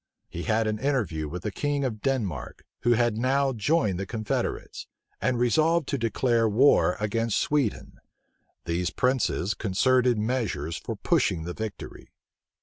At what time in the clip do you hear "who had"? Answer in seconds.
2.81-3.19